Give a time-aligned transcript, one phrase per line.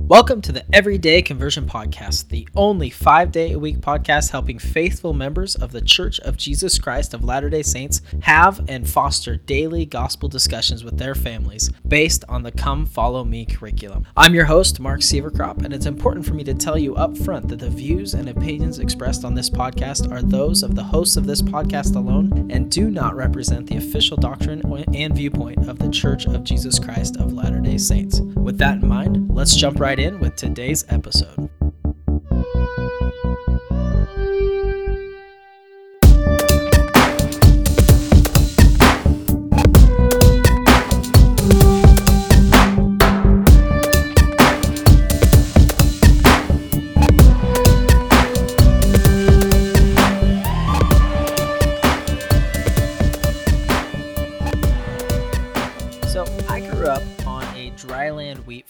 [0.00, 5.14] Welcome to the Everyday Conversion Podcast, the only five day a week podcast helping faithful
[5.14, 9.86] members of the Church of Jesus Christ of Latter day Saints have and foster daily
[9.86, 14.06] gospel discussions with their families based on the Come Follow Me curriculum.
[14.14, 17.48] I'm your host, Mark Sieverkrop, and it's important for me to tell you up front
[17.48, 21.26] that the views and opinions expressed on this podcast are those of the hosts of
[21.26, 24.60] this podcast alone and do not represent the official doctrine
[24.94, 28.20] and viewpoint of the Church of Jesus Christ of Latter day Saints.
[28.20, 31.50] With that in mind, let's jump right in with today's episode.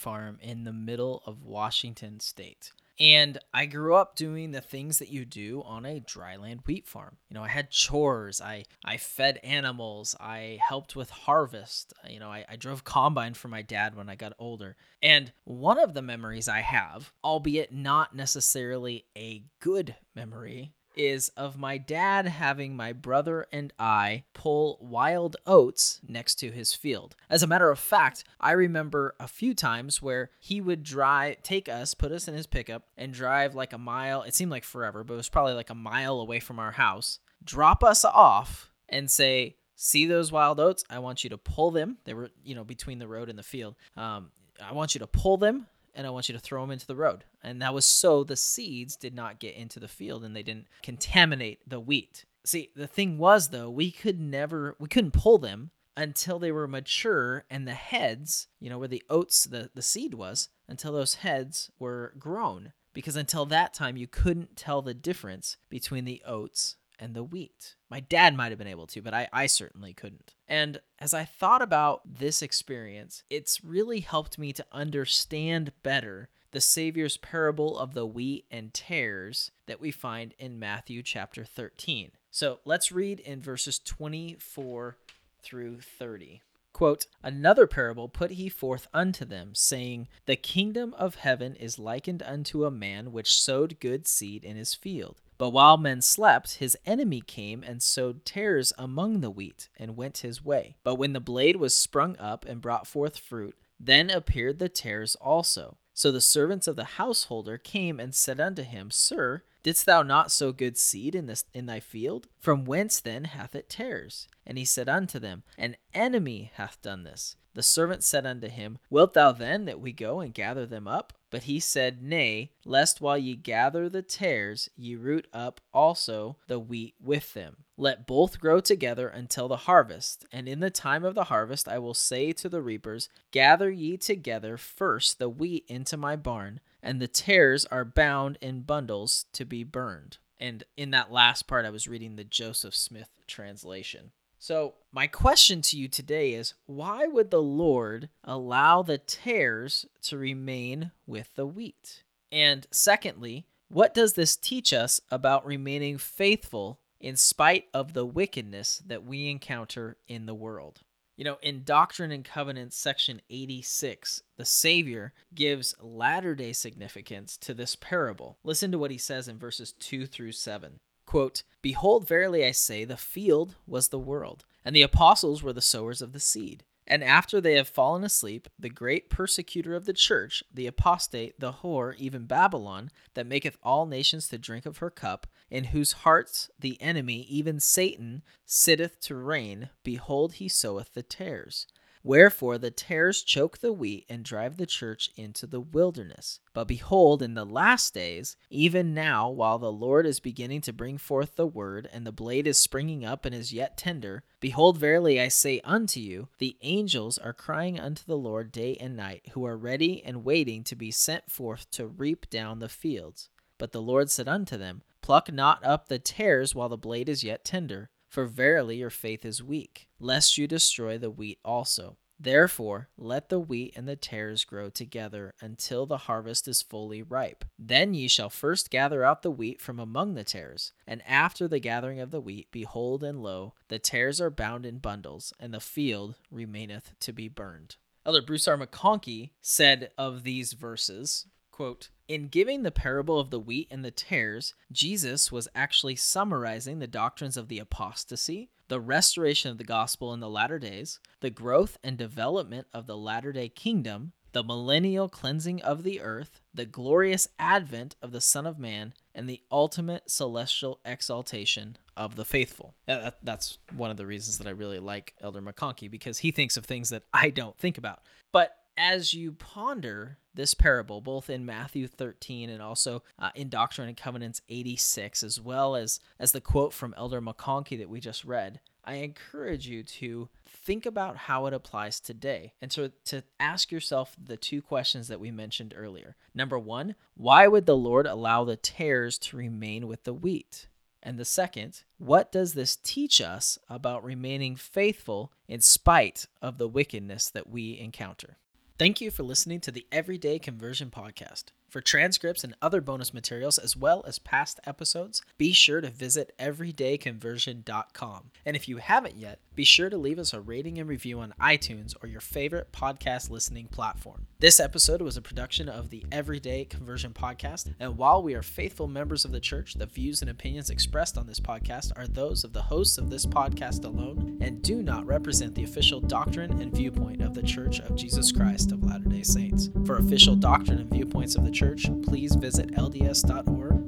[0.04, 2.72] Farm in the middle of Washington state.
[3.00, 7.16] And I grew up doing the things that you do on a dryland wheat farm.
[7.28, 11.94] You know, I had chores, I, I fed animals, I helped with harvest.
[12.08, 14.76] You know, I, I drove combine for my dad when I got older.
[15.02, 21.58] And one of the memories I have, albeit not necessarily a good memory, is of
[21.58, 27.16] my dad having my brother and I pull wild oats next to his field.
[27.28, 31.68] As a matter of fact, I remember a few times where he would drive, take
[31.68, 34.22] us, put us in his pickup, and drive like a mile.
[34.22, 37.18] It seemed like forever, but it was probably like a mile away from our house,
[37.42, 40.84] drop us off, and say, See those wild oats?
[40.88, 41.98] I want you to pull them.
[42.04, 43.74] They were, you know, between the road and the field.
[43.96, 44.30] Um,
[44.64, 46.96] I want you to pull them and I want you to throw them into the
[46.96, 47.24] road.
[47.42, 50.68] And that was so the seeds did not get into the field and they didn't
[50.82, 52.24] contaminate the wheat.
[52.44, 56.66] See, the thing was though, we could never we couldn't pull them until they were
[56.66, 61.16] mature and the heads, you know, where the oats the, the seed was, until those
[61.16, 62.72] heads were grown.
[62.92, 67.74] Because until that time you couldn't tell the difference between the oats and the wheat.
[67.90, 70.34] My dad might have been able to, but I, I certainly couldn't.
[70.48, 76.60] And as I thought about this experience, it's really helped me to understand better the
[76.60, 82.12] Savior's parable of the wheat and tares that we find in Matthew chapter 13.
[82.30, 84.96] So let's read in verses 24
[85.42, 86.42] through 30.
[86.72, 92.22] Quote, Another parable put he forth unto them, saying, The kingdom of heaven is likened
[92.22, 95.20] unto a man which sowed good seed in his field.
[95.38, 100.18] But while men slept, his enemy came and sowed tares among the wheat, and went
[100.18, 100.76] his way.
[100.84, 105.16] But when the blade was sprung up and brought forth fruit, then appeared the tares
[105.16, 105.78] also.
[105.92, 110.32] So the servants of the householder came and said unto him, Sir, didst thou not
[110.32, 112.26] sow good seed in this in thy field?
[112.40, 114.26] From whence then hath it tares?
[114.44, 117.36] And he said unto them, An enemy hath done this.
[117.54, 121.12] The servant said unto him, Wilt thou then that we go and gather them up?
[121.34, 126.60] But he said, Nay, lest while ye gather the tares, ye root up also the
[126.60, 127.64] wheat with them.
[127.76, 130.24] Let both grow together until the harvest.
[130.30, 133.96] And in the time of the harvest I will say to the reapers, Gather ye
[133.96, 139.44] together first the wheat into my barn, and the tares are bound in bundles to
[139.44, 140.18] be burned.
[140.38, 144.12] And in that last part, I was reading the Joseph Smith translation.
[144.44, 150.18] So, my question to you today is why would the Lord allow the tares to
[150.18, 152.02] remain with the wheat?
[152.30, 158.82] And secondly, what does this teach us about remaining faithful in spite of the wickedness
[158.86, 160.80] that we encounter in the world?
[161.16, 167.54] You know, in Doctrine and Covenants, section 86, the Savior gives latter day significance to
[167.54, 168.36] this parable.
[168.44, 170.80] Listen to what he says in verses 2 through 7.
[171.14, 175.62] Quote, Behold, verily I say, the field was the world, and the apostles were the
[175.62, 176.64] sowers of the seed.
[176.88, 181.52] And after they have fallen asleep, the great persecutor of the church, the apostate, the
[181.52, 186.50] whore, even Babylon, that maketh all nations to drink of her cup, in whose hearts
[186.58, 191.68] the enemy, even Satan, sitteth to reign, behold, he soweth the tares.
[192.06, 196.38] Wherefore the tares choke the wheat and drive the church into the wilderness.
[196.52, 200.98] But behold, in the last days, even now, while the Lord is beginning to bring
[200.98, 205.18] forth the word, and the blade is springing up and is yet tender, behold, verily
[205.18, 209.46] I say unto you, the angels are crying unto the Lord day and night, who
[209.46, 213.30] are ready and waiting to be sent forth to reap down the fields.
[213.56, 217.24] But the Lord said unto them, Pluck not up the tares while the blade is
[217.24, 221.96] yet tender for verily your faith is weak, lest you destroy the wheat also.
[222.24, 227.44] Therefore, let the wheat and the tares grow together until the harvest is fully ripe.
[227.58, 230.72] Then ye shall first gather out the wheat from among the tares.
[230.86, 234.78] And after the gathering of the wheat, behold, and lo, the tares are bound in
[234.78, 237.76] bundles, and the field remaineth to be burned.
[238.06, 238.56] Elder Bruce R.
[238.56, 243.90] McConkie said of these verses, quote, in giving the parable of the wheat and the
[243.90, 250.12] tares, Jesus was actually summarizing the doctrines of the apostasy, the restoration of the gospel
[250.12, 255.08] in the latter days, the growth and development of the latter day kingdom, the millennial
[255.08, 260.10] cleansing of the earth, the glorious advent of the Son of Man, and the ultimate
[260.10, 262.74] celestial exaltation of the faithful.
[263.22, 266.64] That's one of the reasons that I really like Elder McConkie because he thinks of
[266.64, 268.02] things that I don't think about.
[268.32, 273.88] But as you ponder this parable, both in Matthew 13 and also uh, in Doctrine
[273.88, 278.24] and Covenants 86, as well as, as the quote from Elder McConkie that we just
[278.24, 283.72] read, I encourage you to think about how it applies today and to, to ask
[283.72, 286.16] yourself the two questions that we mentioned earlier.
[286.34, 290.66] Number one, why would the Lord allow the tares to remain with the wheat?
[291.02, 296.68] And the second, what does this teach us about remaining faithful in spite of the
[296.68, 298.38] wickedness that we encounter?
[298.76, 301.52] Thank you for listening to the Everyday Conversion Podcast.
[301.68, 306.32] For transcripts and other bonus materials, as well as past episodes, be sure to visit
[306.38, 308.30] everydayconversion.com.
[308.46, 311.34] And if you haven't yet, be sure to leave us a rating and review on
[311.40, 314.28] iTunes or your favorite podcast listening platform.
[314.38, 318.86] This episode was a production of the Everyday Conversion Podcast, and while we are faithful
[318.86, 322.52] members of the church, the views and opinions expressed on this podcast are those of
[322.52, 327.20] the hosts of this podcast alone and do not represent the official doctrine and viewpoint
[327.20, 329.70] of the Church of Jesus Christ of Latter day Saints.
[329.86, 333.83] For official doctrine and viewpoints of the church, please visit lds.org